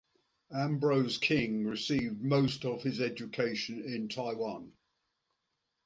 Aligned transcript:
Ambrose 0.51 1.19
King 1.19 1.63
received 1.67 2.23
most 2.23 2.65
of 2.65 2.81
his 2.81 2.99
education 2.99 3.79
in 3.83 4.07
Taiwan. 4.09 4.71